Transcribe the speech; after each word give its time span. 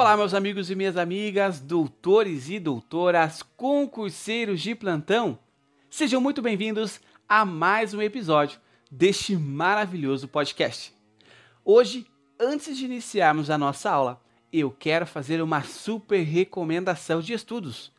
Olá, 0.00 0.16
meus 0.16 0.32
amigos 0.32 0.70
e 0.70 0.76
minhas 0.76 0.96
amigas, 0.96 1.58
doutores 1.58 2.48
e 2.48 2.60
doutoras, 2.60 3.42
concurseiros 3.56 4.60
de 4.60 4.72
plantão. 4.72 5.36
Sejam 5.90 6.20
muito 6.20 6.40
bem-vindos 6.40 7.00
a 7.28 7.44
mais 7.44 7.94
um 7.94 8.00
episódio 8.00 8.60
deste 8.88 9.34
maravilhoso 9.36 10.28
podcast. 10.28 10.94
Hoje, 11.64 12.06
antes 12.38 12.78
de 12.78 12.84
iniciarmos 12.84 13.50
a 13.50 13.58
nossa 13.58 13.90
aula, 13.90 14.22
eu 14.52 14.70
quero 14.70 15.04
fazer 15.04 15.42
uma 15.42 15.64
super 15.64 16.22
recomendação 16.22 17.20
de 17.20 17.32
estudos. 17.32 17.90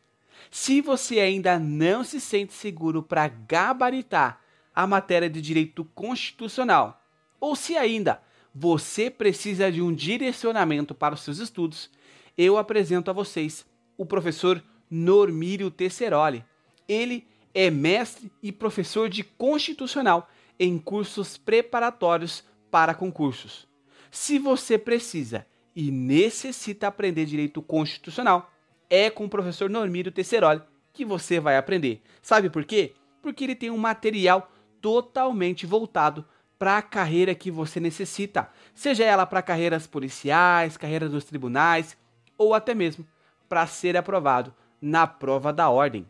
Se 0.50 0.80
você 0.80 1.20
ainda 1.20 1.58
não 1.58 2.02
se 2.02 2.18
sente 2.18 2.54
seguro 2.54 3.02
para 3.02 3.28
gabaritar 3.28 4.40
a 4.74 4.86
matéria 4.86 5.28
de 5.28 5.42
direito 5.42 5.84
constitucional, 5.94 7.04
ou 7.38 7.54
se 7.54 7.76
ainda 7.76 8.22
você 8.54 9.10
precisa 9.10 9.70
de 9.70 9.80
um 9.80 9.94
direcionamento 9.94 10.94
para 10.94 11.14
os 11.14 11.20
seus 11.20 11.38
estudos, 11.38 11.90
eu 12.36 12.58
apresento 12.58 13.10
a 13.10 13.14
vocês 13.14 13.66
o 13.96 14.04
professor 14.04 14.62
Normírio 14.90 15.70
Tesseroli. 15.70 16.44
Ele 16.88 17.26
é 17.54 17.70
mestre 17.70 18.30
e 18.42 18.50
professor 18.50 19.08
de 19.08 19.22
constitucional 19.22 20.28
em 20.58 20.78
cursos 20.78 21.36
preparatórios 21.36 22.44
para 22.70 22.94
concursos. 22.94 23.68
Se 24.10 24.38
você 24.38 24.76
precisa 24.76 25.46
e 25.74 25.90
necessita 25.90 26.88
aprender 26.88 27.24
direito 27.24 27.62
constitucional, 27.62 28.52
é 28.88 29.08
com 29.08 29.24
o 29.24 29.30
professor 29.30 29.70
Normírio 29.70 30.10
Tesseroli 30.10 30.62
que 30.92 31.04
você 31.04 31.38
vai 31.38 31.56
aprender. 31.56 32.02
Sabe 32.20 32.50
por 32.50 32.64
quê? 32.64 32.94
Porque 33.22 33.44
ele 33.44 33.54
tem 33.54 33.70
um 33.70 33.78
material 33.78 34.50
totalmente 34.80 35.66
voltado 35.66 36.24
para 36.60 36.76
a 36.76 36.82
carreira 36.82 37.34
que 37.34 37.50
você 37.50 37.80
necessita, 37.80 38.50
seja 38.74 39.02
ela 39.02 39.24
para 39.24 39.40
carreiras 39.40 39.86
policiais, 39.86 40.76
carreiras 40.76 41.10
dos 41.10 41.24
tribunais 41.24 41.96
ou 42.36 42.52
até 42.52 42.74
mesmo 42.74 43.06
para 43.48 43.66
ser 43.66 43.96
aprovado 43.96 44.54
na 44.78 45.06
prova 45.06 45.54
da 45.54 45.70
ordem. 45.70 46.04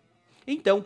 Então, 0.45 0.85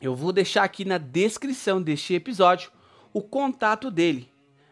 eu 0.00 0.14
vou 0.14 0.32
deixar 0.32 0.62
aqui 0.62 0.84
na 0.84 0.98
descrição 0.98 1.82
deste 1.82 2.14
episódio 2.14 2.70
o 3.12 3.20
contato 3.20 3.90
dele. 3.90 4.30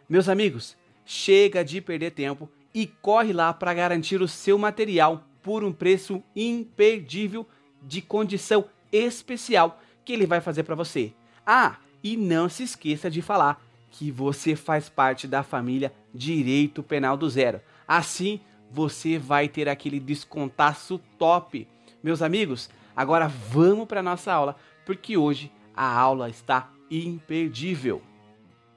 Meus 0.09 0.29
amigos, 0.29 0.77
chega 1.05 1.65
de 1.65 1.81
perder 1.81 2.13
tempo 2.13 2.49
e 2.73 2.87
corre 2.87 3.33
lá 3.33 3.53
para 3.53 3.75
garantir 3.75 4.23
o 4.23 4.29
seu 4.29 4.57
material 4.57 5.25
por 5.43 5.65
um 5.65 5.73
preço 5.73 6.23
imperdível 6.37 7.45
de 7.83 8.01
condição 8.01 8.67
especial 8.93 9.81
que 10.05 10.13
ele 10.13 10.25
vai 10.25 10.41
fazer 10.41 10.63
para 10.63 10.77
você. 10.77 11.13
Ah, 11.45 11.79
e 12.01 12.17
não 12.17 12.49
se 12.49 12.63
esqueça 12.63 13.11
de 13.11 13.21
falar 13.21 13.61
que 13.91 14.11
você 14.11 14.55
faz 14.55 14.89
parte 14.89 15.27
da 15.27 15.43
família 15.43 15.93
Direito 16.15 16.83
Penal 16.83 17.17
do 17.17 17.29
Zero. 17.29 17.61
Assim, 17.87 18.41
você 18.71 19.19
vai 19.19 19.49
ter 19.49 19.69
aquele 19.69 19.99
descontaço 19.99 20.99
top. 21.19 21.67
Meus 22.03 22.23
amigos, 22.23 22.71
agora 22.95 23.29
vamos 23.29 23.87
para 23.87 24.03
nossa 24.03 24.33
aula, 24.33 24.57
porque 24.87 25.17
hoje 25.17 25.53
a 25.75 25.93
aula 25.93 26.29
está 26.29 26.71
imperdível. 26.91 28.03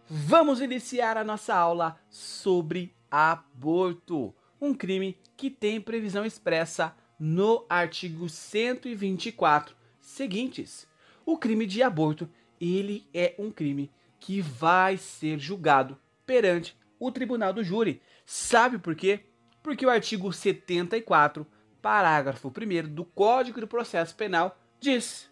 Vamos 0.09 0.61
iniciar 0.61 1.17
a 1.17 1.23
nossa 1.23 1.55
aula 1.55 1.99
sobre 2.09 2.93
aborto, 3.09 4.33
um 4.59 4.73
crime 4.73 5.17
que 5.37 5.49
tem 5.49 5.79
previsão 5.79 6.25
expressa 6.25 6.95
no 7.19 7.65
artigo 7.69 8.27
124 8.27 9.75
seguintes. 9.99 10.87
O 11.25 11.37
crime 11.37 11.65
de 11.65 11.81
aborto, 11.81 12.29
ele 12.59 13.07
é 13.13 13.33
um 13.37 13.49
crime 13.49 13.89
que 14.23 14.39
vai 14.39 14.95
ser 14.95 15.37
julgado 15.37 15.97
perante 16.25 16.77
o 16.97 17.11
tribunal 17.11 17.51
do 17.51 17.61
júri. 17.61 18.01
Sabe 18.25 18.79
por 18.79 18.95
quê? 18.95 19.19
Porque 19.61 19.85
o 19.85 19.89
artigo 19.89 20.31
74, 20.31 21.45
parágrafo 21.81 22.47
1 22.47 22.87
do 22.87 23.03
Código 23.03 23.59
de 23.59 23.67
Processo 23.67 24.15
Penal 24.15 24.57
diz. 24.79 25.29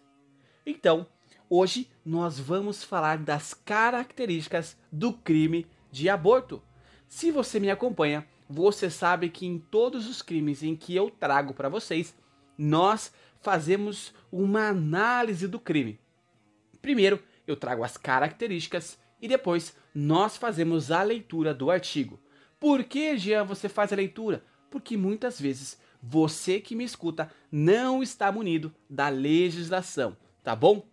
Então, 0.66 1.06
hoje 1.48 1.90
nós 2.04 2.38
vamos 2.38 2.84
falar 2.84 3.16
das 3.16 3.54
características 3.54 4.76
do 4.92 5.14
crime 5.14 5.66
de 5.90 6.10
aborto. 6.10 6.62
Se 7.08 7.30
você 7.30 7.58
me 7.58 7.70
acompanha, 7.70 8.28
você 8.46 8.90
sabe 8.90 9.30
que 9.30 9.46
em 9.46 9.58
todos 9.58 10.06
os 10.06 10.20
crimes 10.20 10.62
em 10.62 10.76
que 10.76 10.94
eu 10.94 11.08
trago 11.10 11.54
para 11.54 11.70
vocês, 11.70 12.14
nós 12.58 13.10
fazemos 13.40 14.12
uma 14.30 14.68
análise 14.68 15.48
do 15.48 15.58
crime. 15.58 15.98
Primeiro, 16.82 17.22
eu 17.52 17.56
trago 17.56 17.84
as 17.84 17.96
características 17.96 18.98
e 19.20 19.28
depois 19.28 19.76
nós 19.94 20.36
fazemos 20.36 20.90
a 20.90 21.02
leitura 21.02 21.54
do 21.54 21.70
artigo. 21.70 22.18
Por 22.58 22.84
que, 22.84 23.16
Jean, 23.16 23.44
você 23.44 23.68
faz 23.68 23.92
a 23.92 23.96
leitura? 23.96 24.44
Porque 24.70 24.96
muitas 24.96 25.40
vezes 25.40 25.78
você 26.02 26.60
que 26.60 26.74
me 26.74 26.84
escuta 26.84 27.30
não 27.50 28.02
está 28.02 28.32
munido 28.32 28.74
da 28.88 29.08
legislação, 29.08 30.16
tá 30.42 30.56
bom? 30.56 30.84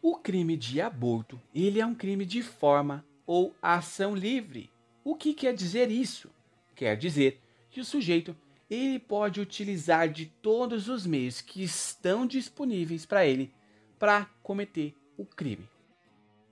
O 0.00 0.16
crime 0.16 0.56
de 0.56 0.80
aborto, 0.80 1.40
ele 1.52 1.80
é 1.80 1.86
um 1.86 1.94
crime 1.94 2.24
de 2.24 2.42
forma 2.42 3.04
ou 3.26 3.54
ação 3.60 4.14
livre. 4.14 4.70
O 5.02 5.16
que 5.16 5.34
quer 5.34 5.54
dizer 5.54 5.90
isso? 5.90 6.30
Quer 6.76 6.96
dizer 6.96 7.40
que 7.70 7.80
o 7.80 7.84
sujeito 7.84 8.36
ele 8.70 8.98
pode 8.98 9.40
utilizar 9.40 10.08
de 10.08 10.26
todos 10.26 10.88
os 10.88 11.06
meios 11.06 11.40
que 11.40 11.62
estão 11.62 12.26
disponíveis 12.26 13.06
para 13.06 13.26
ele 13.26 13.52
para 13.98 14.26
cometer 14.42 14.94
o 15.16 15.24
crime. 15.24 15.68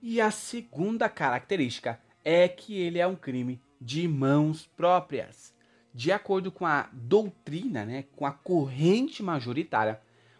E 0.01 0.21
a 0.21 0.29
segunda 0.29 1.09
característica 1.09 1.99
é 2.23 2.47
que 2.47 2.79
ele 2.79 2.99
é 2.99 3.07
um 3.07 3.15
crime 3.15 3.59
de 3.81 4.07
mãos 4.07 4.67
próprias. 4.77 5.53
De 5.93 6.11
acordo 6.11 6.51
com 6.51 6.65
a 6.65 6.89
doutrina, 6.93 7.83
né, 7.83 8.05
com 8.15 8.25
a 8.25 8.31
corrente 8.31 9.23
majoritária, 9.23 9.99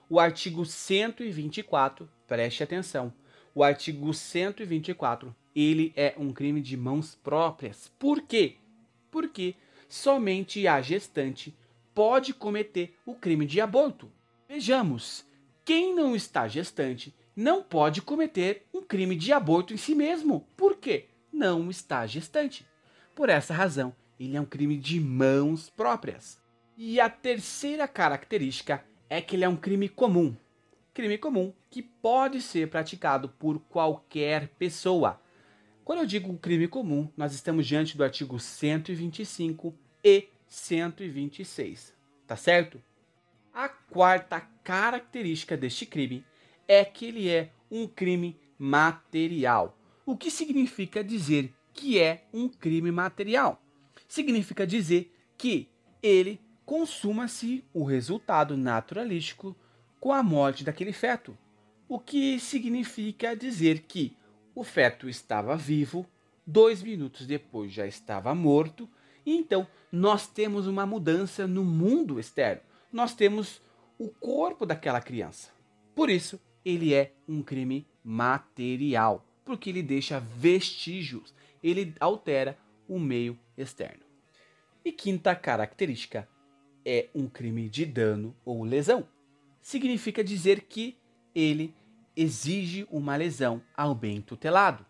o 0.10 0.20
artigo 0.20 0.66
124, 0.66 2.08
preste 2.28 2.62
atenção, 2.62 3.12
o 3.56 3.64
artigo 3.64 4.14
124, 4.14 5.36
ele 5.56 5.92
é 5.96 6.14
um 6.18 6.32
crime 6.32 6.62
de 6.62 6.78
mãos 6.78 7.16
próprias. 7.16 7.92
Por 7.98 8.22
quê? 8.22 8.58
Porque 9.10 9.56
somente 9.90 10.68
a 10.68 10.80
gestante 10.82 11.58
pode 11.96 12.34
cometer 12.34 12.96
o 13.04 13.16
crime 13.16 13.46
de 13.46 13.60
aborto. 13.60 14.12
Vejamos, 14.48 15.26
quem 15.66 15.96
não 15.96 16.16
está 16.16 16.48
gestante 16.48 17.14
não 17.38 17.62
pode 17.62 18.02
cometer 18.02 18.66
um 18.74 18.82
crime 18.82 19.16
de 19.16 19.32
aborto 19.32 19.72
em 19.72 19.78
si 19.78 19.94
mesmo. 19.94 20.48
Por 20.58 20.76
quê? 20.78 21.06
Não 21.32 21.70
está 21.70 22.08
gestante. 22.08 22.68
Por 23.14 23.30
essa 23.30 23.54
razão, 23.54 23.96
ele 24.20 24.36
é 24.36 24.42
um 24.42 24.46
crime 24.46 24.76
de 24.76 25.00
mãos 25.00 25.70
próprias. 25.70 26.42
E 26.76 27.00
a 27.00 27.08
terceira 27.08 27.88
característica 27.88 28.84
é 29.08 29.22
que 29.22 29.36
ele 29.36 29.46
é 29.46 29.50
um 29.50 29.56
crime 29.56 29.88
comum. 29.88 30.36
Crime 30.96 31.16
comum 31.20 31.54
que 31.70 31.84
pode 31.84 32.42
ser 32.42 32.70
praticado 32.70 33.30
por 33.30 33.60
qualquer 33.70 34.48
pessoa. 34.58 35.22
Quando 35.86 36.00
eu 36.00 36.08
digo 36.08 36.36
crime 36.40 36.68
comum, 36.68 37.08
nós 37.16 37.36
estamos 37.36 37.68
diante 37.68 37.96
do 37.96 38.04
artigo 38.04 38.40
125 38.40 39.76
e 40.04 40.28
126, 40.48 41.96
tá 42.26 42.36
certo? 42.36 42.82
A 43.54 43.70
quarta 43.70 44.42
característica 44.64 45.56
deste 45.56 45.86
crime 45.86 46.26
é 46.68 46.84
que 46.84 47.06
ele 47.06 47.30
é 47.30 47.52
um 47.72 47.88
crime 47.88 48.38
material. 48.58 49.78
O 50.06 50.16
que 50.16 50.32
significa 50.32 51.04
dizer 51.04 51.54
que 51.74 52.00
é 52.00 52.26
um 52.34 52.50
crime 52.50 52.92
material? 52.92 53.62
Significa 54.08 54.66
dizer 54.66 55.14
que 55.38 55.70
ele 56.02 56.40
consuma-se 56.66 57.64
o 57.74 57.84
resultado 57.84 58.58
naturalístico 58.58 59.56
com 60.00 60.12
a 60.12 60.22
morte 60.22 60.64
daquele 60.64 60.94
feto. 60.94 61.38
O 61.88 62.00
que 62.00 62.40
significa 62.40 63.36
dizer 63.36 63.84
que 63.88 64.16
o 64.54 64.64
feto 64.64 65.08
estava 65.08 65.56
vivo, 65.56 66.06
dois 66.46 66.82
minutos 66.82 67.26
depois 67.26 67.72
já 67.72 67.86
estava 67.86 68.34
morto, 68.36 68.90
e 69.26 69.36
então 69.36 69.68
nós 69.92 70.28
temos 70.28 70.68
uma 70.68 70.86
mudança 70.86 71.48
no 71.48 71.64
mundo 71.64 72.20
externo. 72.20 72.62
Nós 72.92 73.14
temos 73.14 73.62
o 73.98 74.10
corpo 74.10 74.66
daquela 74.66 75.02
criança. 75.02 75.50
Por 75.96 76.10
isso, 76.10 76.40
ele 76.64 76.94
é 76.94 77.14
um 77.28 77.42
crime 77.42 77.88
material, 78.04 79.26
porque 79.46 79.70
ele 79.70 79.82
deixa 79.82 80.20
vestígios, 80.20 81.34
ele 81.64 81.94
altera 82.00 82.58
o 82.88 83.00
meio 83.00 83.38
externo. 83.58 84.04
E 84.84 84.92
quinta 84.92 85.36
característica 85.36 86.28
é 86.86 87.10
um 87.14 87.28
crime 87.28 87.70
de 87.70 87.86
dano 87.86 88.36
ou 88.46 88.64
lesão. 88.64 89.08
Significa 89.62 90.24
dizer 90.24 90.62
que 90.62 90.98
ele 91.36 91.74
exige 92.16 92.88
uma 92.90 93.16
lesão 93.16 93.62
ao 93.76 93.94
bem 93.94 94.22
tutelado. 94.22 94.86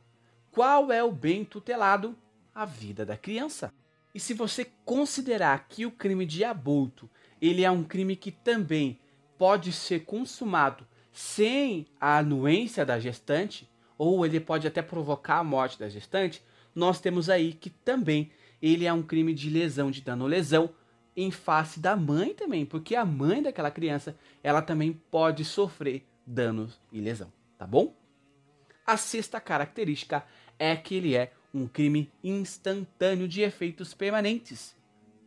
Qual 0.51 0.91
é 0.91 1.03
o 1.03 1.11
bem 1.11 1.43
tutelado? 1.43 2.15
A 2.53 2.65
vida 2.65 3.05
da 3.05 3.17
criança. 3.17 3.73
E 4.13 4.19
se 4.19 4.33
você 4.33 4.65
considerar 4.85 5.67
que 5.67 5.85
o 5.85 5.91
crime 5.91 6.25
de 6.25 6.43
aborto 6.43 7.09
ele 7.41 7.63
é 7.63 7.71
um 7.71 7.83
crime 7.83 8.15
que 8.15 8.31
também 8.31 8.99
pode 9.37 9.71
ser 9.71 10.05
consumado 10.05 10.87
sem 11.17 11.87
a 11.99 12.19
anuência 12.19 12.85
da 12.85 12.99
gestante, 12.99 13.67
ou 13.97 14.23
ele 14.23 14.39
pode 14.39 14.67
até 14.67 14.83
provocar 14.83 15.39
a 15.39 15.43
morte 15.43 15.79
da 15.79 15.89
gestante, 15.89 16.43
nós 16.75 17.01
temos 17.01 17.27
aí 17.27 17.53
que 17.53 17.71
também 17.71 18.29
ele 18.61 18.85
é 18.85 18.93
um 18.93 19.01
crime 19.01 19.33
de 19.33 19.49
lesão, 19.49 19.89
de 19.89 19.99
dano 19.99 20.27
lesão, 20.27 20.69
em 21.15 21.31
face 21.31 21.79
da 21.79 21.95
mãe 21.95 22.35
também, 22.35 22.67
porque 22.67 22.95
a 22.95 23.03
mãe 23.03 23.41
daquela 23.41 23.71
criança, 23.71 24.15
ela 24.43 24.61
também 24.61 24.93
pode 24.93 25.43
sofrer 25.43 26.05
danos 26.23 26.79
e 26.91 27.01
lesão, 27.01 27.33
tá 27.57 27.65
bom? 27.65 27.95
A 28.85 28.95
sexta 28.95 29.41
característica 29.41 30.23
é 30.59 30.75
que 30.75 30.93
ele 30.93 31.15
é 31.15 31.33
um 31.51 31.67
crime 31.67 32.11
instantâneo 32.23 33.27
de 33.27 33.41
efeitos 33.41 33.91
permanentes. 33.91 34.75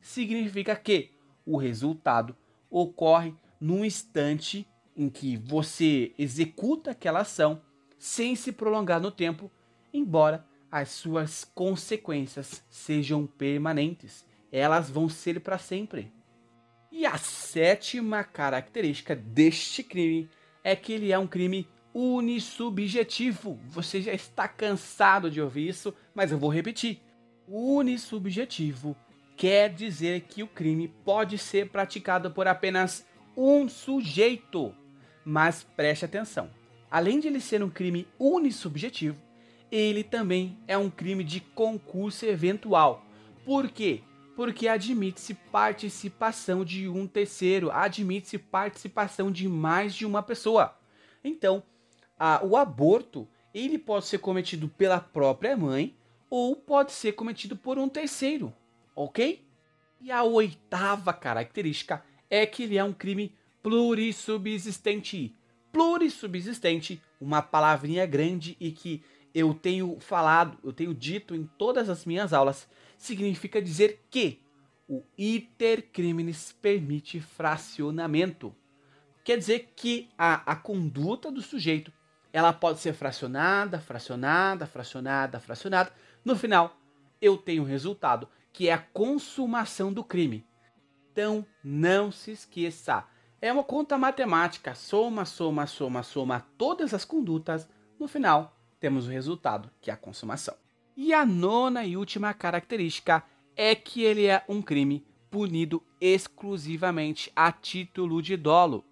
Significa 0.00 0.76
que 0.76 1.10
o 1.44 1.56
resultado 1.56 2.36
ocorre 2.70 3.34
num 3.60 3.84
instante 3.84 4.69
em 4.96 5.08
que 5.08 5.36
você 5.36 6.12
executa 6.18 6.90
aquela 6.90 7.20
ação 7.20 7.62
sem 7.98 8.34
se 8.34 8.52
prolongar 8.52 9.00
no 9.00 9.10
tempo, 9.10 9.50
embora 9.92 10.46
as 10.70 10.90
suas 10.90 11.44
consequências 11.44 12.64
sejam 12.70 13.26
permanentes. 13.26 14.24
Elas 14.52 14.88
vão 14.88 15.08
ser 15.08 15.40
para 15.40 15.58
sempre. 15.58 16.12
E 16.90 17.06
a 17.06 17.16
sétima 17.18 18.24
característica 18.24 19.14
deste 19.14 19.82
crime 19.82 20.28
é 20.64 20.74
que 20.74 20.92
ele 20.92 21.12
é 21.12 21.18
um 21.18 21.26
crime 21.26 21.68
unissubjetivo. 21.94 23.58
Você 23.68 24.00
já 24.00 24.12
está 24.12 24.48
cansado 24.48 25.30
de 25.30 25.40
ouvir 25.40 25.68
isso, 25.68 25.94
mas 26.14 26.32
eu 26.32 26.38
vou 26.38 26.50
repetir. 26.50 27.00
Unissubjetivo 27.46 28.96
quer 29.36 29.72
dizer 29.72 30.22
que 30.22 30.42
o 30.42 30.48
crime 30.48 30.88
pode 30.88 31.38
ser 31.38 31.70
praticado 31.70 32.30
por 32.30 32.46
apenas 32.46 33.06
um 33.36 33.68
sujeito. 33.68 34.74
Mas 35.24 35.62
preste 35.62 36.04
atenção: 36.04 36.50
além 36.90 37.20
de 37.20 37.28
ele 37.28 37.40
ser 37.40 37.62
um 37.62 37.70
crime 37.70 38.06
unissubjetivo, 38.18 39.20
ele 39.70 40.02
também 40.02 40.58
é 40.66 40.76
um 40.76 40.90
crime 40.90 41.22
de 41.22 41.40
concurso 41.40 42.26
eventual. 42.26 43.04
Por 43.44 43.68
quê? 43.68 44.02
Porque 44.34 44.68
admite-se 44.68 45.34
participação 45.34 46.64
de 46.64 46.88
um 46.88 47.06
terceiro, 47.06 47.70
admite-se 47.70 48.38
participação 48.38 49.30
de 49.30 49.48
mais 49.48 49.94
de 49.94 50.06
uma 50.06 50.22
pessoa. 50.22 50.76
Então, 51.22 51.62
a, 52.18 52.44
o 52.44 52.56
aborto 52.56 53.28
ele 53.52 53.78
pode 53.78 54.06
ser 54.06 54.18
cometido 54.18 54.68
pela 54.68 55.00
própria 55.00 55.56
mãe 55.56 55.96
ou 56.28 56.54
pode 56.54 56.92
ser 56.92 57.12
cometido 57.12 57.56
por 57.56 57.78
um 57.78 57.88
terceiro, 57.88 58.54
ok? 58.94 59.44
E 60.00 60.10
a 60.10 60.22
oitava 60.22 61.12
característica 61.12 62.02
é 62.30 62.46
que 62.46 62.62
ele 62.62 62.78
é 62.78 62.84
um 62.84 62.92
crime 62.92 63.34
plurissubsistente. 63.62 65.36
Plurissubsistente, 65.72 67.00
uma 67.20 67.42
palavrinha 67.42 68.06
grande 68.06 68.56
e 68.58 68.70
que 68.72 69.02
eu 69.34 69.54
tenho 69.54 69.98
falado, 70.00 70.58
eu 70.64 70.72
tenho 70.72 70.92
dito 70.92 71.34
em 71.34 71.44
todas 71.58 71.88
as 71.88 72.04
minhas 72.04 72.32
aulas, 72.32 72.68
significa 72.98 73.62
dizer 73.62 74.04
que 74.10 74.40
o 74.88 75.04
iter 75.16 75.88
criminis 75.92 76.52
permite 76.60 77.20
fracionamento. 77.20 78.54
Quer 79.22 79.38
dizer 79.38 79.72
que 79.76 80.08
a, 80.18 80.52
a 80.52 80.56
conduta 80.56 81.30
do 81.30 81.40
sujeito 81.40 81.92
ela 82.32 82.52
pode 82.52 82.80
ser 82.80 82.92
fracionada, 82.92 83.80
fracionada, 83.80 84.66
fracionada, 84.66 85.40
fracionada. 85.40 85.92
No 86.24 86.36
final, 86.36 86.76
eu 87.20 87.36
tenho 87.36 87.62
um 87.62 87.66
resultado 87.66 88.28
que 88.52 88.68
é 88.68 88.72
a 88.72 88.78
consumação 88.78 89.92
do 89.92 90.02
crime. 90.02 90.44
Então, 91.12 91.46
não 91.62 92.10
se 92.10 92.32
esqueça. 92.32 93.04
É 93.42 93.50
uma 93.50 93.64
conta 93.64 93.96
matemática. 93.96 94.74
Soma, 94.74 95.24
soma, 95.24 95.66
soma, 95.66 96.02
soma 96.02 96.46
todas 96.58 96.92
as 96.92 97.06
condutas. 97.06 97.66
No 97.98 98.06
final, 98.06 98.54
temos 98.78 99.06
o 99.06 99.10
resultado, 99.10 99.70
que 99.80 99.90
é 99.90 99.94
a 99.94 99.96
consumação. 99.96 100.54
E 100.94 101.14
a 101.14 101.24
nona 101.24 101.84
e 101.84 101.96
última 101.96 102.34
característica 102.34 103.22
é 103.56 103.74
que 103.74 104.02
ele 104.02 104.26
é 104.26 104.44
um 104.46 104.60
crime 104.60 105.06
punido 105.30 105.82
exclusivamente 105.98 107.32
a 107.34 107.50
título 107.50 108.20
de 108.20 108.36
dolo. 108.36 108.84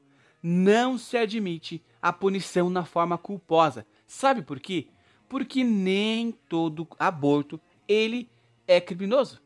Não 0.42 0.96
se 0.96 1.18
admite 1.18 1.84
a 2.00 2.10
punição 2.10 2.70
na 2.70 2.84
forma 2.86 3.18
culposa. 3.18 3.86
Sabe 4.06 4.40
por 4.40 4.60
quê? 4.60 4.88
Porque 5.28 5.62
nem 5.62 6.32
todo 6.32 6.88
aborto 6.98 7.60
ele 7.86 8.30
é 8.66 8.80
criminoso. 8.80 9.42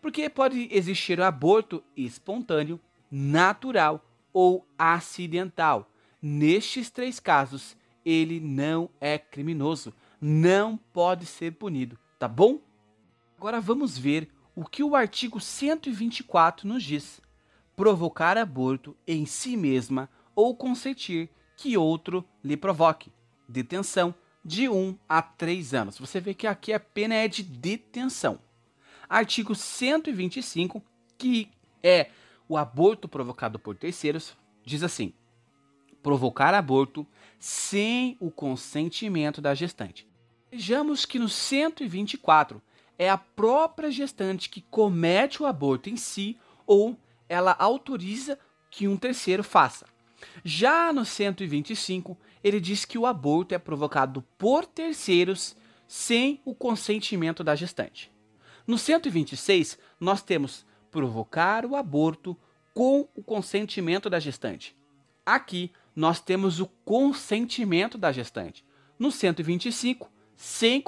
Porque 0.00 0.28
pode 0.28 0.68
existir 0.72 1.20
o 1.20 1.24
aborto 1.24 1.84
espontâneo, 1.96 2.80
natural 3.08 4.04
ou 4.32 4.66
acidental. 4.78 5.90
Nestes 6.20 6.90
três 6.90 7.18
casos, 7.18 7.76
ele 8.04 8.40
não 8.40 8.88
é 9.00 9.18
criminoso, 9.18 9.92
não 10.20 10.76
pode 10.76 11.26
ser 11.26 11.52
punido, 11.52 11.98
tá 12.18 12.28
bom? 12.28 12.60
Agora 13.36 13.60
vamos 13.60 13.98
ver 13.98 14.30
o 14.54 14.64
que 14.64 14.82
o 14.82 14.94
artigo 14.94 15.40
124 15.40 16.66
nos 16.66 16.82
diz. 16.82 17.20
Provocar 17.74 18.36
aborto 18.36 18.96
em 19.06 19.26
si 19.26 19.56
mesma 19.56 20.08
ou 20.34 20.54
consentir 20.54 21.28
que 21.56 21.76
outro 21.76 22.24
lhe 22.42 22.56
provoque. 22.56 23.12
Detenção 23.48 24.14
de 24.44 24.68
1 24.68 24.98
a 25.08 25.22
3 25.22 25.74
anos. 25.74 25.98
Você 25.98 26.20
vê 26.20 26.34
que 26.34 26.46
aqui 26.46 26.72
a 26.72 26.80
pena 26.80 27.14
é 27.14 27.28
de 27.28 27.42
detenção. 27.42 28.38
Artigo 29.08 29.54
125, 29.54 30.82
que 31.18 31.50
é 31.82 32.10
o 32.48 32.56
aborto 32.56 33.08
provocado 33.08 33.58
por 33.58 33.76
terceiros, 33.76 34.36
diz 34.64 34.82
assim: 34.82 35.12
provocar 36.02 36.54
aborto 36.54 37.06
sem 37.38 38.16
o 38.20 38.30
consentimento 38.30 39.40
da 39.40 39.54
gestante. 39.54 40.06
Vejamos 40.50 41.04
que 41.04 41.18
no 41.18 41.28
124 41.28 42.60
é 42.98 43.08
a 43.08 43.16
própria 43.16 43.90
gestante 43.90 44.48
que 44.48 44.60
comete 44.60 45.42
o 45.42 45.46
aborto 45.46 45.88
em 45.88 45.96
si 45.96 46.38
ou 46.66 46.96
ela 47.28 47.56
autoriza 47.58 48.38
que 48.70 48.86
um 48.86 48.96
terceiro 48.96 49.42
faça. 49.42 49.86
Já 50.44 50.92
no 50.92 51.04
125, 51.04 52.16
ele 52.44 52.60
diz 52.60 52.84
que 52.84 52.98
o 52.98 53.06
aborto 53.06 53.54
é 53.54 53.58
provocado 53.58 54.22
por 54.38 54.66
terceiros 54.66 55.56
sem 55.88 56.40
o 56.44 56.54
consentimento 56.54 57.42
da 57.42 57.54
gestante. 57.54 58.10
No 58.66 58.78
126, 58.78 59.78
nós 59.98 60.22
temos 60.22 60.64
provocar 60.92 61.64
o 61.64 61.74
aborto 61.74 62.36
com 62.72 63.08
o 63.16 63.22
consentimento 63.22 64.08
da 64.08 64.20
gestante. 64.20 64.76
Aqui, 65.24 65.72
nós 65.96 66.20
temos 66.20 66.60
o 66.60 66.66
consentimento 66.84 67.98
da 67.98 68.12
gestante. 68.12 68.64
No 68.98 69.10
125, 69.10 70.10
sem, 70.36 70.84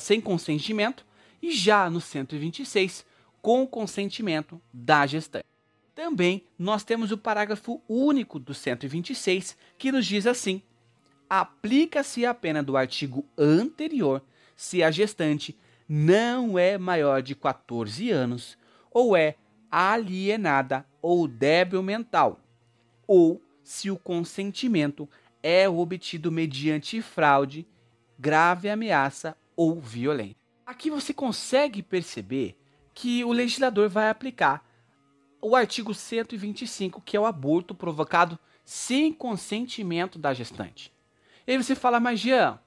sem 0.00 0.20
consentimento, 0.20 1.06
e 1.40 1.52
já 1.52 1.88
no 1.88 2.00
126, 2.00 3.06
com 3.40 3.62
o 3.62 3.68
consentimento 3.68 4.60
da 4.72 5.06
gestante. 5.06 5.44
Também 5.94 6.44
nós 6.58 6.82
temos 6.82 7.12
o 7.12 7.18
parágrafo 7.18 7.82
único 7.88 8.38
do 8.38 8.54
126, 8.54 9.56
que 9.76 9.92
nos 9.92 10.06
diz 10.06 10.26
assim: 10.26 10.62
aplica-se 11.28 12.24
a 12.24 12.32
pena 12.32 12.62
do 12.62 12.76
artigo 12.76 13.24
anterior 13.36 14.22
se 14.56 14.82
a 14.82 14.90
gestante 14.90 15.56
não 15.88 16.58
é 16.58 16.76
maior 16.76 17.22
de 17.22 17.34
14 17.34 18.10
anos 18.10 18.56
ou 18.98 19.16
é 19.16 19.36
alienada 19.70 20.84
ou 21.00 21.28
débil 21.28 21.80
mental, 21.84 22.40
ou 23.06 23.40
se 23.62 23.92
o 23.92 23.96
consentimento 23.96 25.08
é 25.40 25.68
obtido 25.68 26.32
mediante 26.32 27.00
fraude, 27.00 27.64
grave 28.18 28.68
ameaça 28.68 29.36
ou 29.54 29.80
violência. 29.80 30.34
Aqui 30.66 30.90
você 30.90 31.14
consegue 31.14 31.80
perceber 31.80 32.58
que 32.92 33.24
o 33.24 33.30
legislador 33.30 33.88
vai 33.88 34.10
aplicar 34.10 34.68
o 35.40 35.54
artigo 35.54 35.94
125, 35.94 37.00
que 37.00 37.16
é 37.16 37.20
o 37.20 37.26
aborto 37.26 37.76
provocado 37.76 38.36
sem 38.64 39.12
consentimento 39.12 40.18
da 40.18 40.34
gestante. 40.34 40.92
E 41.46 41.52
aí 41.52 41.56
você 41.56 41.76
fala, 41.76 42.00
mas 42.00 42.18
Jean, 42.18 42.58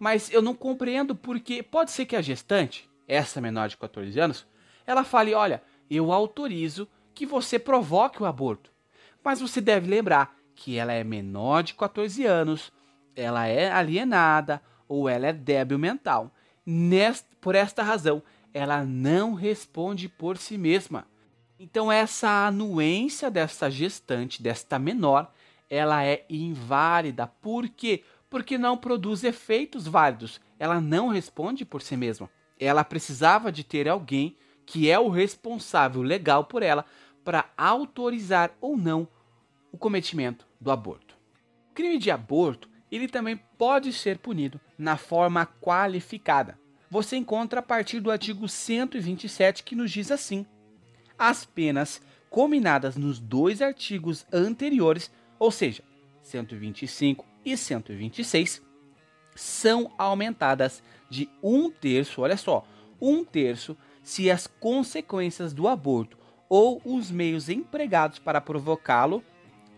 mas 0.00 0.32
eu 0.32 0.42
não 0.42 0.52
compreendo 0.52 1.14
porque 1.14 1.62
pode 1.62 1.92
ser 1.92 2.06
que 2.06 2.16
a 2.16 2.22
gestante, 2.22 2.90
essa 3.06 3.40
menor 3.40 3.68
de 3.68 3.76
14 3.76 4.18
anos, 4.18 4.44
ela 4.84 5.04
fale, 5.04 5.32
olha, 5.32 5.62
eu 5.90 6.12
autorizo 6.12 6.88
que 7.14 7.26
você 7.26 7.58
provoque 7.58 8.22
o 8.22 8.26
aborto. 8.26 8.70
Mas 9.24 9.40
você 9.40 9.60
deve 9.60 9.88
lembrar 9.88 10.36
que 10.54 10.76
ela 10.76 10.92
é 10.92 11.02
menor 11.02 11.62
de 11.62 11.74
14 11.74 12.24
anos, 12.24 12.72
ela 13.14 13.46
é 13.46 13.70
alienada 13.70 14.62
ou 14.88 15.08
ela 15.08 15.26
é 15.26 15.32
débil 15.32 15.78
mental. 15.78 16.30
Nesta, 16.64 17.28
por 17.40 17.54
esta 17.54 17.82
razão, 17.82 18.22
ela 18.52 18.84
não 18.84 19.34
responde 19.34 20.08
por 20.08 20.36
si 20.36 20.56
mesma. 20.56 21.06
Então 21.58 21.90
essa 21.90 22.46
anuência 22.46 23.30
dessa 23.30 23.70
gestante, 23.70 24.42
desta 24.42 24.78
menor, 24.78 25.32
ela 25.68 26.04
é 26.04 26.24
inválida. 26.28 27.26
Por 27.26 27.68
quê? 27.68 28.04
Porque 28.28 28.58
não 28.58 28.76
produz 28.76 29.24
efeitos 29.24 29.86
válidos. 29.86 30.40
Ela 30.58 30.80
não 30.80 31.08
responde 31.08 31.64
por 31.64 31.82
si 31.82 31.96
mesma. 31.96 32.30
Ela 32.58 32.84
precisava 32.84 33.50
de 33.50 33.64
ter 33.64 33.88
alguém 33.88 34.36
que 34.66 34.90
é 34.90 34.98
o 34.98 35.08
responsável 35.08 36.02
legal 36.02 36.44
por 36.44 36.62
ela 36.62 36.84
para 37.24 37.48
autorizar 37.56 38.52
ou 38.60 38.76
não 38.76 39.08
o 39.72 39.78
cometimento 39.78 40.46
do 40.60 40.70
aborto. 40.70 41.16
O 41.70 41.74
crime 41.74 41.98
de 41.98 42.10
aborto, 42.10 42.68
ele 42.90 43.08
também 43.08 43.36
pode 43.56 43.92
ser 43.92 44.18
punido 44.18 44.60
na 44.76 44.96
forma 44.96 45.46
qualificada. 45.46 46.58
Você 46.90 47.16
encontra 47.16 47.60
a 47.60 47.62
partir 47.62 48.00
do 48.00 48.10
artigo 48.10 48.48
127 48.48 49.62
que 49.62 49.74
nos 49.74 49.90
diz 49.90 50.10
assim: 50.10 50.44
as 51.18 51.44
penas 51.44 52.00
combinadas 52.28 52.96
nos 52.96 53.18
dois 53.18 53.62
artigos 53.62 54.26
anteriores, 54.32 55.10
ou 55.38 55.50
seja, 55.50 55.82
125 56.22 57.24
e 57.44 57.56
126, 57.56 58.62
são 59.34 59.92
aumentadas 59.96 60.82
de 61.08 61.28
um 61.42 61.70
terço, 61.70 62.22
olha 62.22 62.36
só, 62.36 62.66
um 63.00 63.24
terço, 63.24 63.76
se 64.06 64.30
as 64.30 64.46
consequências 64.46 65.52
do 65.52 65.66
aborto 65.66 66.16
ou 66.48 66.80
os 66.84 67.10
meios 67.10 67.48
empregados 67.48 68.20
para 68.20 68.40
provocá-lo, 68.40 69.20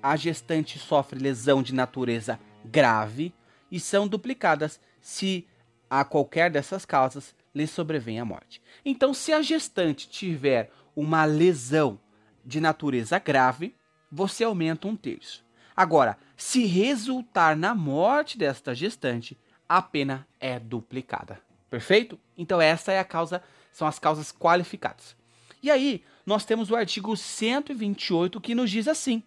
a 0.02 0.16
gestante 0.16 0.78
sofre 0.78 1.18
lesão 1.18 1.62
de 1.62 1.73
natureza 1.73 2.38
grave 2.62 3.32
e 3.73 3.80
são 3.80 4.06
duplicadas 4.06 4.78
se 5.00 5.49
a 5.88 6.04
qualquer 6.04 6.50
dessas 6.50 6.85
causas 6.85 7.35
lhe 7.54 7.66
sobrevém 7.66 8.20
a 8.20 8.25
morte. 8.26 8.61
Então, 8.85 9.14
se 9.14 9.32
a 9.32 9.40
gestante 9.40 10.06
tiver 10.06 10.70
uma 10.94 11.25
lesão 11.25 11.99
de 12.44 12.61
natureza 12.61 13.18
grave, 13.18 13.75
você 14.12 14.44
aumenta 14.44 14.87
um 14.87 14.94
terço. 14.94 15.42
Agora, 15.75 16.18
se 16.37 16.66
resultar 16.66 17.56
na 17.56 17.75
morte 17.75 18.37
desta 18.37 18.75
gestante, 18.75 19.38
a 19.66 19.80
pena 19.80 20.28
é 20.38 20.61
duplicada. 20.61 21.48
Perfeito? 21.70 22.18
Então 22.37 22.60
essa 22.60 22.92
é 22.92 22.98
a 22.98 23.04
causa, 23.04 23.42
são 23.72 23.87
as 23.87 23.98
causas 23.98 24.32
qualificadas. 24.32 25.16
E 25.62 25.70
aí, 25.70 26.04
nós 26.25 26.44
temos 26.44 26.70
o 26.70 26.76
artigo 26.76 27.16
128 27.16 28.40
que 28.40 28.54
nos 28.54 28.70
diz 28.70 28.87
assim: 28.87 29.22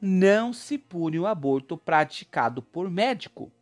não 0.00 0.52
se 0.52 0.76
pune 0.76 1.18
o 1.18 1.26
aborto 1.26 1.76
praticado 1.76 2.60
por 2.60 2.90
médico. 2.90 3.52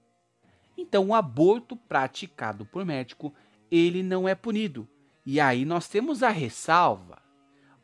Então, 0.76 1.08
o 1.08 1.14
aborto 1.14 1.76
praticado 1.76 2.64
por 2.64 2.84
médico, 2.84 3.34
ele 3.70 4.02
não 4.02 4.26
é 4.26 4.34
punido. 4.34 4.88
E 5.26 5.38
aí 5.38 5.66
nós 5.66 5.86
temos 5.86 6.22
a 6.22 6.30
ressalva. 6.30 7.20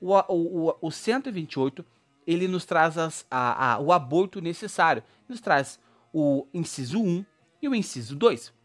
O, 0.00 0.14
o, 0.14 0.68
o, 0.70 0.76
o 0.80 0.90
128, 0.90 1.84
ele 2.26 2.48
nos 2.48 2.64
traz 2.64 2.96
as, 2.96 3.26
a, 3.30 3.74
a, 3.74 3.78
o 3.78 3.92
aborto 3.92 4.40
necessário. 4.40 5.02
Nos 5.28 5.40
traz 5.40 5.78
o 6.10 6.46
inciso 6.54 7.02
1 7.02 7.24
e 7.60 7.68
o 7.68 7.74
inciso 7.74 8.16
2. 8.16 8.55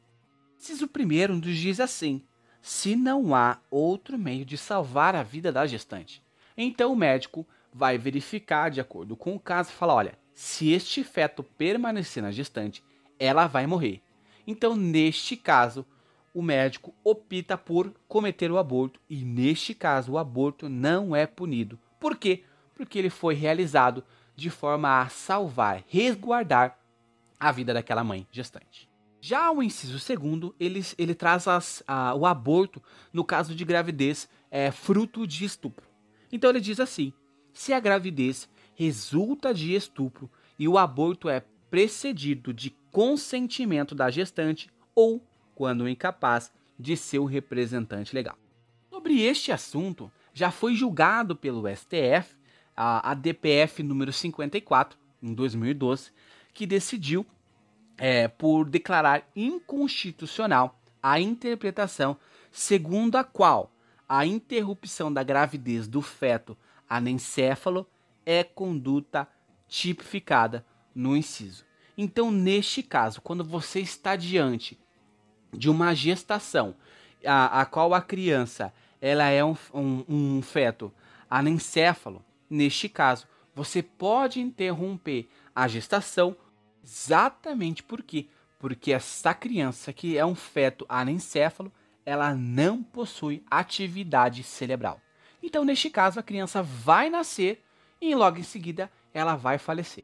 Inciso 0.61 0.85
1 0.85 1.37
nos 1.37 1.57
diz 1.57 1.79
assim: 1.79 2.21
se 2.61 2.95
não 2.95 3.33
há 3.33 3.57
outro 3.71 4.15
meio 4.15 4.45
de 4.45 4.59
salvar 4.59 5.15
a 5.15 5.23
vida 5.23 5.51
da 5.51 5.65
gestante. 5.65 6.23
Então 6.55 6.93
o 6.93 6.95
médico 6.95 7.47
vai 7.73 7.97
verificar 7.97 8.69
de 8.69 8.79
acordo 8.79 9.17
com 9.17 9.35
o 9.35 9.39
caso 9.39 9.71
e 9.71 9.73
falar: 9.73 9.95
olha, 9.95 10.19
se 10.35 10.71
este 10.71 11.03
feto 11.03 11.41
permanecer 11.41 12.21
na 12.21 12.29
gestante, 12.31 12.83
ela 13.17 13.47
vai 13.47 13.65
morrer. 13.65 14.03
Então, 14.45 14.75
neste 14.75 15.35
caso, 15.35 15.83
o 16.31 16.43
médico 16.43 16.93
opta 17.03 17.57
por 17.57 17.91
cometer 18.07 18.51
o 18.51 18.59
aborto 18.59 18.99
e, 19.09 19.25
neste 19.25 19.73
caso, 19.73 20.11
o 20.11 20.17
aborto 20.19 20.69
não 20.69 21.15
é 21.15 21.25
punido. 21.25 21.79
Por 21.99 22.15
quê? 22.15 22.43
Porque 22.75 22.99
ele 22.99 23.09
foi 23.09 23.33
realizado 23.33 24.03
de 24.35 24.51
forma 24.51 25.01
a 25.01 25.09
salvar, 25.09 25.83
resguardar 25.87 26.77
a 27.39 27.51
vida 27.51 27.73
daquela 27.73 28.03
mãe 28.03 28.27
gestante. 28.31 28.90
Já 29.23 29.51
o 29.51 29.61
inciso 29.61 29.99
segundo, 29.99 30.55
ele, 30.59 30.83
ele 30.97 31.13
traz 31.13 31.47
as, 31.47 31.83
a, 31.87 32.15
o 32.15 32.25
aborto 32.25 32.81
no 33.13 33.23
caso 33.23 33.53
de 33.53 33.63
gravidez 33.63 34.27
é, 34.49 34.71
fruto 34.71 35.27
de 35.27 35.45
estupro. 35.45 35.85
Então 36.31 36.49
ele 36.49 36.59
diz 36.59 36.79
assim: 36.79 37.13
se 37.53 37.71
a 37.71 37.79
gravidez 37.79 38.49
resulta 38.73 39.53
de 39.53 39.75
estupro 39.75 40.27
e 40.57 40.67
o 40.67 40.75
aborto 40.75 41.29
é 41.29 41.43
precedido 41.69 42.51
de 42.51 42.71
consentimento 42.91 43.93
da 43.93 44.09
gestante 44.09 44.69
ou, 44.95 45.23
quando 45.53 45.87
incapaz, 45.87 46.51
de 46.77 46.97
seu 46.97 47.23
representante 47.25 48.15
legal. 48.15 48.35
Sobre 48.89 49.21
este 49.21 49.51
assunto, 49.51 50.11
já 50.33 50.49
foi 50.49 50.73
julgado 50.73 51.35
pelo 51.35 51.63
STF 51.73 52.35
a, 52.75 53.11
a 53.11 53.13
DPF 53.13 53.83
número 53.83 54.11
54, 54.11 54.97
em 55.21 55.33
2012, 55.33 56.11
que 56.53 56.65
decidiu 56.65 57.25
é, 58.03 58.27
por 58.27 58.65
declarar 58.67 59.29
inconstitucional 59.36 60.75
a 61.03 61.20
interpretação 61.20 62.17
segundo 62.51 63.15
a 63.15 63.24
qual 63.24 63.72
a 64.10 64.25
interrupção 64.25 65.13
da 65.13 65.22
gravidez 65.22 65.88
do 65.88 66.01
feto 66.01 66.58
anencéfalo 66.89 67.88
é 68.25 68.43
conduta 68.43 69.27
tipificada 69.67 70.65
no 70.96 71.15
inciso. 71.15 71.63
Então, 71.96 72.31
neste 72.31 72.81
caso, 72.81 73.22
quando 73.22 73.43
você 73.43 73.79
está 73.79 74.15
diante 74.15 74.79
de 75.53 75.70
uma 75.70 75.93
gestação 75.93 76.74
a, 77.24 77.62
a 77.62 77.65
qual 77.67 77.93
a 77.93 78.01
criança 78.01 78.74
ela 79.00 79.29
é 79.29 79.46
um, 79.46 79.55
um, 79.72 80.05
um 80.10 80.41
feto 80.41 80.91
anencéfalo, 81.29 82.25
neste 82.50 82.89
caso, 82.89 83.27
você 83.53 83.84
pode 83.84 84.39
interromper 84.39 85.29
a 85.55 85.67
gestação 85.67 86.36
Exatamente 86.83 87.83
por 87.83 88.01
quê? 88.01 88.27
Porque 88.59 88.91
essa 88.91 89.33
criança 89.33 89.91
que 89.91 90.17
é 90.17 90.25
um 90.25 90.35
feto 90.35 90.85
anencéfalo, 90.88 91.71
ela 92.05 92.33
não 92.33 92.81
possui 92.81 93.43
atividade 93.50 94.43
cerebral. 94.43 95.00
Então, 95.41 95.65
neste 95.65 95.89
caso, 95.89 96.19
a 96.19 96.23
criança 96.23 96.61
vai 96.61 97.09
nascer 97.09 97.63
e 98.00 98.15
logo 98.15 98.39
em 98.39 98.43
seguida 98.43 98.91
ela 99.13 99.35
vai 99.35 99.57
falecer. 99.57 100.03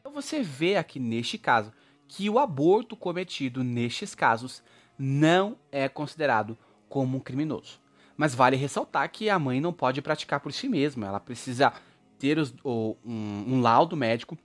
Então 0.00 0.12
você 0.12 0.42
vê 0.42 0.76
aqui 0.76 0.98
neste 0.98 1.38
caso 1.38 1.72
que 2.08 2.28
o 2.28 2.38
aborto 2.38 2.96
cometido 2.96 3.64
nestes 3.64 4.14
casos 4.14 4.62
não 4.98 5.56
é 5.70 5.88
considerado 5.88 6.58
como 6.88 7.16
um 7.16 7.20
criminoso. 7.20 7.80
Mas 8.16 8.34
vale 8.34 8.56
ressaltar 8.56 9.10
que 9.10 9.30
a 9.30 9.38
mãe 9.38 9.60
não 9.60 9.72
pode 9.72 10.02
praticar 10.02 10.40
por 10.40 10.52
si 10.52 10.68
mesma, 10.68 11.06
ela 11.06 11.20
precisa 11.20 11.72
ter 12.18 12.38
os, 12.38 12.54
um, 12.64 12.96
um 13.04 13.60
laudo 13.60 13.96
médico 13.96 14.36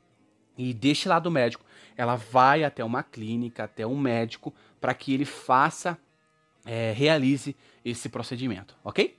e 0.57 0.73
deste 0.73 1.07
lado 1.07 1.29
médico, 1.29 1.63
ela 1.95 2.15
vai 2.15 2.63
até 2.63 2.83
uma 2.83 3.03
clínica, 3.03 3.63
até 3.63 3.85
um 3.85 3.97
médico, 3.97 4.53
para 4.79 4.93
que 4.93 5.13
ele 5.13 5.25
faça, 5.25 5.97
é, 6.65 6.91
realize 6.91 7.55
esse 7.83 8.09
procedimento, 8.09 8.75
ok? 8.83 9.17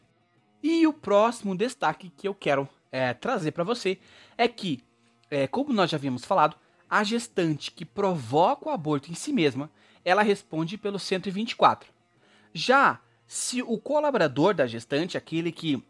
E 0.62 0.86
o 0.86 0.92
próximo 0.92 1.56
destaque 1.56 2.10
que 2.16 2.26
eu 2.26 2.34
quero 2.34 2.68
é, 2.90 3.14
trazer 3.14 3.52
para 3.52 3.64
você 3.64 3.98
é 4.36 4.48
que, 4.48 4.82
é, 5.30 5.46
como 5.46 5.72
nós 5.72 5.90
já 5.90 5.96
havíamos 5.96 6.24
falado, 6.24 6.56
a 6.90 7.04
gestante 7.04 7.70
que 7.70 7.84
provoca 7.84 8.68
o 8.68 8.72
aborto 8.72 9.10
em 9.10 9.14
si 9.14 9.32
mesma, 9.32 9.70
ela 10.04 10.22
responde 10.22 10.78
pelo 10.78 10.98
124. 10.98 11.90
Já 12.52 13.00
se 13.26 13.62
o 13.62 13.78
colaborador 13.78 14.54
da 14.54 14.66
gestante, 14.66 15.18
aquele 15.18 15.52
que 15.52 15.82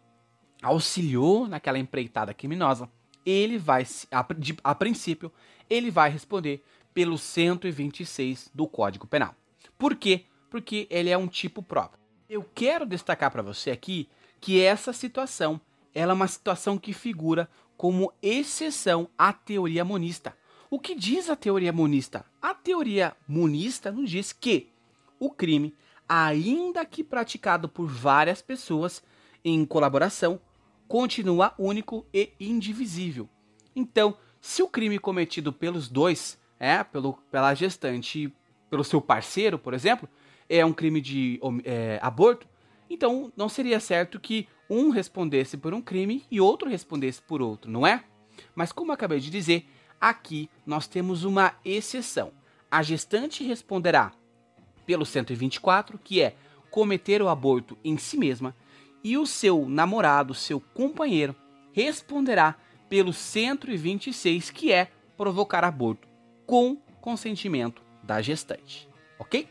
auxiliou 0.61 1.47
naquela 1.47 1.79
empreitada 1.79 2.35
criminosa, 2.35 2.91
ele 3.25 3.59
vai, 3.59 3.87
a, 4.11 4.27
a 4.65 4.75
princípio, 4.75 5.33
ele 5.69 5.91
vai 5.91 6.11
responder 6.11 6.63
pelo 6.95 7.19
126 7.19 8.51
do 8.55 8.67
Código 8.67 9.07
Penal. 9.07 9.35
Por 9.77 9.95
quê? 9.95 10.25
Porque 10.51 10.87
ele 10.91 11.11
é 11.11 11.17
um 11.17 11.29
tipo 11.29 11.63
próprio. 11.63 12.01
Eu 12.29 12.45
quero 12.55 12.85
destacar 12.85 13.31
para 13.31 13.43
você 13.43 13.71
aqui 13.71 14.09
que 14.41 14.61
essa 14.61 14.93
situação 14.93 15.61
ela 15.95 16.13
é 16.13 16.15
uma 16.15 16.29
situação 16.29 16.79
que 16.79 16.93
figura 16.93 17.49
como 17.77 18.13
exceção 18.23 19.09
à 19.17 19.33
teoria 19.33 19.85
monista. 19.85 20.37
O 20.71 20.79
que 20.79 20.95
diz 20.95 21.31
a 21.31 21.37
teoria 21.37 21.73
monista? 21.73 22.25
A 22.43 22.55
teoria 22.55 23.17
monista 23.27 23.91
nos 23.91 24.11
diz 24.11 24.33
que 24.33 24.71
o 25.19 25.31
crime, 25.31 25.75
ainda 26.09 26.85
que 26.85 27.03
praticado 27.03 27.69
por 27.69 27.87
várias 27.87 28.43
pessoas 28.43 29.03
em 29.45 29.65
colaboração, 29.65 30.41
continua 30.89 31.55
único 31.59 32.07
e 32.13 32.33
indivisível. 32.41 33.29
Então, 33.77 34.17
se 34.41 34.63
o 34.63 34.69
crime 34.69 34.99
cometido 34.99 35.53
pelos 35.53 35.89
dois, 35.89 36.41
é, 36.59 36.83
pelo, 36.83 37.13
pela 37.31 37.55
gestante 37.55 38.25
e 38.25 38.33
pelo 38.71 38.83
seu 38.83 39.01
parceiro, 39.01 39.59
por 39.59 39.75
exemplo, 39.75 40.09
é 40.49 40.65
um 40.65 40.73
crime 40.73 41.01
de 41.01 41.39
é, 41.65 41.99
aborto, 42.03 42.49
então 42.89 43.31
não 43.37 43.49
seria 43.49 43.79
certo 43.79 44.19
que 44.19 44.49
um 44.69 44.91
respondesse 44.91 45.57
por 45.57 45.75
um 45.75 45.81
crime 45.81 46.25
e 46.31 46.41
outro 46.41 46.69
respondesse 46.69 47.21
por 47.21 47.43
outro, 47.43 47.71
não 47.71 47.87
é? 47.87 48.05
Mas 48.55 48.73
como 48.73 48.93
acabei 48.93 49.21
de 49.21 49.31
dizer, 49.31 49.67
aqui 50.01 50.49
nós 50.67 50.87
temos 50.87 51.25
uma 51.25 51.55
exceção. 51.65 52.33
A 52.71 52.83
gestante 52.83 53.45
responderá 53.45 54.13
pelo 54.87 55.05
124, 55.05 55.99
que 55.99 56.21
é 56.21 56.35
cometer 56.71 57.21
o 57.23 57.29
aborto 57.29 57.77
em 57.85 57.97
si 57.97 58.17
mesma, 58.17 58.55
e 59.09 59.17
o 59.17 59.25
seu 59.25 59.67
namorado, 59.67 60.35
seu 60.35 60.61
companheiro, 60.61 61.35
responderá 61.73 62.57
pelo 62.91 63.11
126, 63.11 64.51
que 64.51 64.71
é 64.71 64.91
provocar 65.17 65.65
aborto 65.65 66.07
com 66.45 66.77
consentimento 67.01 67.83
da 68.03 68.21
gestante, 68.21 68.87
ok? 69.19 69.49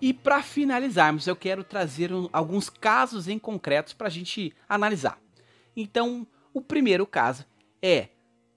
E 0.00 0.12
para 0.12 0.42
finalizarmos, 0.42 1.28
eu 1.28 1.36
quero 1.36 1.62
trazer 1.62 2.10
alguns 2.32 2.68
casos 2.68 3.28
em 3.28 3.38
concretos 3.38 3.92
para 3.92 4.08
a 4.08 4.10
gente 4.10 4.52
analisar. 4.68 5.16
Então, 5.76 6.26
o 6.52 6.60
primeiro 6.60 7.06
caso 7.06 7.46
é: 7.80 8.08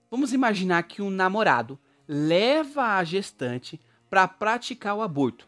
vamos 0.09 0.33
imaginar 0.33 0.81
que 0.83 1.03
um 1.03 1.11
namorado 1.11 1.79
leva 2.07 2.97
a 2.97 3.03
gestante 3.03 3.79
para 4.09 4.27
praticar 4.27 4.95
o 4.95 5.03
aborto. 5.03 5.47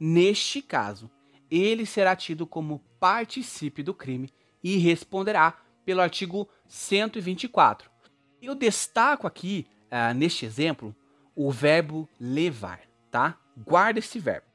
Neste 0.00 0.62
caso, 0.62 1.10
ele 1.50 1.84
será 1.84 2.16
tido 2.16 2.46
como 2.46 2.82
participe 3.06 3.84
do 3.84 3.94
crime 3.94 4.32
e 4.64 4.78
responderá 4.78 5.56
pelo 5.84 6.00
artigo 6.00 6.48
124. 6.66 7.88
Eu 8.42 8.52
destaco 8.52 9.28
aqui, 9.28 9.64
uh, 9.84 10.12
neste 10.12 10.44
exemplo, 10.44 10.92
o 11.32 11.52
verbo 11.52 12.08
levar, 12.18 12.80
tá? 13.08 13.38
Guarda 13.56 14.00
esse 14.00 14.18
verbo. 14.18 14.48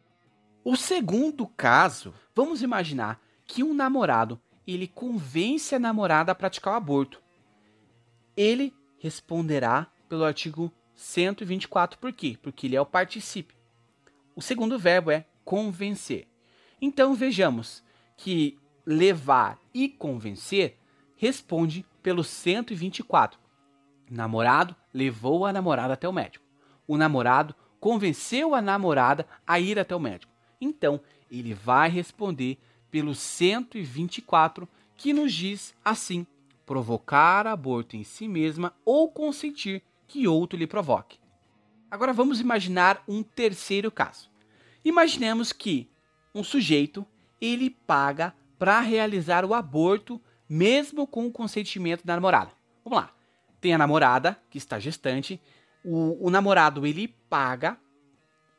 O 0.65 0.75
segundo 0.75 1.48
caso, 1.48 2.13
vamos 2.36 2.62
imaginar 2.62 3.22
que 3.46 3.63
um 3.63 3.74
namorado 3.74 4.38
ele 4.67 4.86
convence 4.86 5.74
a 5.74 5.79
namorada 5.79 6.34
a 6.34 6.36
praticar 6.36 6.74
o 6.74 6.77
aborto. 6.77 7.24
Ele 8.36 8.74
responderá 9.00 9.88
pelo 10.10 10.25
artigo 10.25 10.70
124. 10.93 11.98
Por 11.98 12.12
quê? 12.12 12.38
Porque 12.41 12.67
ele 12.67 12.75
é 12.75 12.81
o 12.81 12.86
particípio. 12.86 13.55
O 14.36 14.41
segundo 14.41 14.77
verbo 14.77 15.10
é 15.10 15.25
convencer. 15.46 16.27
Então 16.81 17.13
vejamos 17.13 17.81
que 18.24 18.60
levar 18.86 19.58
e 19.74 19.90
convencer 19.90 20.78
responde 21.16 21.84
pelo 22.04 22.24
124. 22.24 23.40
O 24.10 24.13
namorado 24.13 24.75
levou 24.94 25.44
a 25.44 25.51
namorada 25.51 25.96
até 25.96 26.08
o 26.08 26.13
médico. 26.13 26.46
O 26.88 26.98
namorado 26.98 27.56
convenceu 27.80 28.54
a 28.54 28.62
namorada 28.62 29.28
a 29.46 29.60
ir 29.60 29.80
até 29.80 29.96
o 29.96 30.00
médico. 30.00 30.32
Então, 30.60 31.01
ele 31.32 31.56
vai 31.56 31.90
responder 31.90 32.60
pelo 32.92 33.16
124, 33.16 34.70
que 34.96 35.13
nos 35.13 35.34
diz 35.34 35.74
assim: 35.84 36.28
provocar 36.63 37.48
aborto 37.48 37.96
em 37.96 38.04
si 38.04 38.28
mesma 38.28 38.72
ou 38.86 39.10
consentir 39.10 39.82
que 40.08 40.28
outro 40.28 40.60
lhe 40.60 40.68
provoque. 40.68 41.18
Agora 41.90 42.13
vamos 42.13 42.40
imaginar 42.40 43.04
um 43.08 43.24
terceiro 43.24 43.90
caso. 43.90 44.30
Imaginemos 44.86 45.51
que 45.51 45.90
um 46.36 46.44
sujeito 46.44 47.06
ele 47.41 47.69
paga 47.69 48.33
para 48.57 48.79
realizar 48.79 49.43
o 49.43 49.53
aborto 49.53 50.21
mesmo 50.48 51.07
com 51.07 51.25
o 51.25 51.31
consentimento 51.31 52.05
da 52.05 52.13
namorada. 52.13 52.51
Vamos 52.86 53.00
lá. 53.00 53.12
Tem 53.60 53.74
a 53.74 53.77
namorada 53.77 54.38
que 54.50 54.57
está 54.57 54.79
gestante, 54.79 55.41
o, 55.83 56.27
o 56.27 56.29
namorado 56.29 56.86
ele 56.86 57.07
paga 57.29 57.77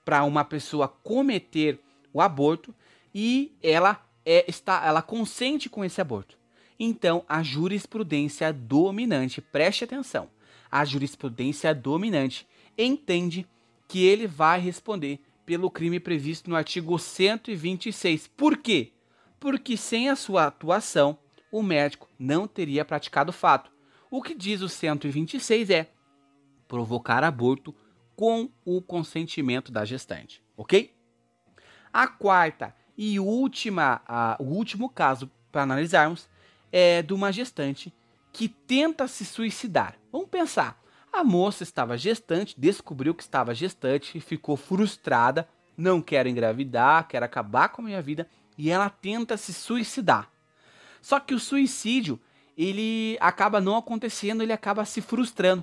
para 0.04 0.24
uma 0.24 0.44
pessoa 0.44 0.88
cometer 0.88 1.78
o 2.12 2.20
aborto 2.20 2.74
e 3.14 3.56
ela 3.62 4.04
é, 4.24 4.44
está, 4.48 4.84
ela 4.84 5.02
consente 5.02 5.68
com 5.68 5.84
esse 5.84 6.00
aborto. 6.00 6.38
Então, 6.78 7.24
a 7.28 7.42
jurisprudência 7.42 8.52
dominante, 8.52 9.40
preste 9.40 9.84
atenção, 9.84 10.28
a 10.70 10.84
jurisprudência 10.84 11.74
dominante 11.74 12.46
entende 12.76 13.46
que 13.86 14.04
ele 14.04 14.26
vai 14.26 14.58
responder 14.58 15.20
pelo 15.52 15.70
crime 15.70 16.00
previsto 16.00 16.48
no 16.48 16.56
artigo 16.56 16.98
126. 16.98 18.26
Por 18.26 18.56
quê? 18.56 18.90
Porque 19.38 19.76
sem 19.76 20.08
a 20.08 20.16
sua 20.16 20.46
atuação, 20.46 21.18
o 21.50 21.62
médico 21.62 22.08
não 22.18 22.48
teria 22.48 22.86
praticado 22.86 23.28
o 23.28 23.34
fato. 23.34 23.70
O 24.10 24.22
que 24.22 24.34
diz 24.34 24.62
o 24.62 24.68
126 24.70 25.68
é 25.68 25.90
provocar 26.66 27.22
aborto 27.22 27.74
com 28.16 28.48
o 28.64 28.80
consentimento 28.80 29.70
da 29.70 29.84
gestante, 29.84 30.42
ok? 30.56 30.94
A 31.92 32.08
quarta 32.08 32.74
e 32.96 33.20
última, 33.20 34.00
a, 34.08 34.38
o 34.40 34.44
último 34.44 34.88
caso 34.88 35.30
para 35.50 35.64
analisarmos 35.64 36.30
é 36.72 37.02
de 37.02 37.12
uma 37.12 37.30
gestante 37.30 37.92
que 38.32 38.48
tenta 38.48 39.06
se 39.06 39.26
suicidar. 39.26 39.98
Vamos 40.10 40.30
pensar. 40.30 40.81
A 41.12 41.22
moça 41.22 41.62
estava 41.62 41.98
gestante, 41.98 42.58
descobriu 42.58 43.14
que 43.14 43.22
estava 43.22 43.54
gestante, 43.54 44.18
ficou 44.18 44.56
frustrada, 44.56 45.46
não 45.76 46.00
quer 46.00 46.26
engravidar, 46.26 47.06
quer 47.06 47.22
acabar 47.22 47.68
com 47.68 47.82
a 47.82 47.84
minha 47.84 48.00
vida 48.00 48.26
e 48.56 48.70
ela 48.70 48.88
tenta 48.88 49.36
se 49.36 49.52
suicidar. 49.52 50.30
Só 51.02 51.20
que 51.20 51.34
o 51.34 51.38
suicídio, 51.38 52.18
ele 52.56 53.18
acaba 53.20 53.60
não 53.60 53.76
acontecendo, 53.76 54.42
ele 54.42 54.52
acaba 54.52 54.84
se 54.86 55.02
frustrando. 55.02 55.62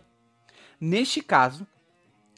Neste 0.80 1.22
caso, 1.22 1.66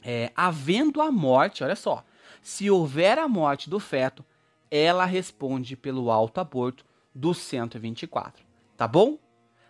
é, 0.02 0.32
havendo 0.34 1.02
a 1.02 1.12
morte, 1.12 1.62
olha 1.62 1.76
só, 1.76 2.04
se 2.42 2.70
houver 2.70 3.18
a 3.18 3.28
morte 3.28 3.68
do 3.68 3.78
feto, 3.78 4.24
ela 4.70 5.04
responde 5.04 5.76
pelo 5.76 6.10
alto 6.10 6.40
aborto 6.40 6.84
do 7.14 7.34
124. 7.34 8.42
Tá 8.76 8.88
bom? 8.88 9.18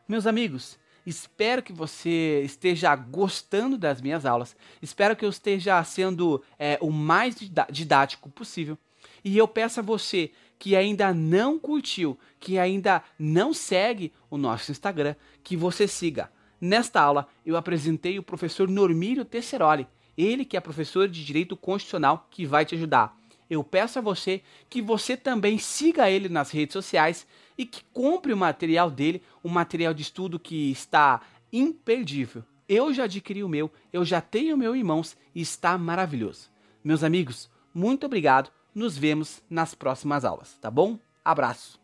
Meus 0.06 0.26
amigos, 0.26 0.78
espero 1.06 1.62
que 1.62 1.72
você 1.72 2.42
esteja 2.44 2.94
gostando 2.94 3.76
das 3.76 4.00
minhas 4.00 4.24
aulas. 4.26 4.56
Espero 4.80 5.16
que 5.16 5.24
eu 5.24 5.30
esteja 5.30 5.82
sendo 5.84 6.42
é, 6.58 6.78
o 6.80 6.90
mais 6.90 7.36
didático 7.70 8.30
possível. 8.30 8.76
E 9.24 9.36
eu 9.36 9.46
peço 9.46 9.80
a 9.80 9.82
você 9.82 10.30
que 10.58 10.76
ainda 10.76 11.12
não 11.12 11.58
curtiu, 11.58 12.18
que 12.38 12.58
ainda 12.58 13.02
não 13.18 13.52
segue 13.52 14.12
o 14.30 14.36
nosso 14.36 14.70
Instagram, 14.70 15.14
que 15.42 15.56
você 15.56 15.88
siga. 15.88 16.30
Nesta 16.60 17.00
aula, 17.00 17.26
eu 17.44 17.56
apresentei 17.56 18.18
o 18.18 18.22
professor 18.22 18.68
Normírio 18.68 19.24
Tesseroli, 19.24 19.86
ele 20.16 20.44
que 20.44 20.56
é 20.56 20.60
professor 20.60 21.08
de 21.08 21.24
Direito 21.24 21.56
Constitucional, 21.56 22.28
que 22.30 22.46
vai 22.46 22.64
te 22.64 22.76
ajudar 22.76 23.16
eu 23.52 23.62
peço 23.62 23.98
a 23.98 24.02
você 24.02 24.42
que 24.68 24.80
você 24.80 25.16
também 25.16 25.58
siga 25.58 26.10
ele 26.10 26.28
nas 26.28 26.50
redes 26.50 26.72
sociais 26.72 27.26
e 27.56 27.64
que 27.64 27.82
compre 27.92 28.32
o 28.32 28.36
material 28.36 28.90
dele, 28.90 29.22
um 29.44 29.48
material 29.48 29.92
de 29.94 30.02
estudo 30.02 30.38
que 30.38 30.70
está 30.70 31.20
imperdível. 31.52 32.44
Eu 32.68 32.92
já 32.92 33.04
adquiri 33.04 33.42
o 33.44 33.48
meu, 33.48 33.70
eu 33.92 34.04
já 34.04 34.20
tenho 34.20 34.54
o 34.54 34.58
meu 34.58 34.74
em 34.74 34.82
mãos 34.82 35.16
e 35.34 35.40
está 35.40 35.76
maravilhoso. 35.76 36.50
Meus 36.82 37.04
amigos, 37.04 37.50
muito 37.74 38.06
obrigado. 38.06 38.50
Nos 38.74 38.96
vemos 38.96 39.42
nas 39.50 39.74
próximas 39.74 40.24
aulas, 40.24 40.56
tá 40.60 40.70
bom? 40.70 40.98
Abraço. 41.24 41.78